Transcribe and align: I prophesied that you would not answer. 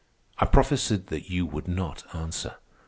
I 0.39 0.45
prophesied 0.45 1.09
that 1.09 1.29
you 1.29 1.45
would 1.45 1.67
not 1.67 2.05
answer. 2.15 2.55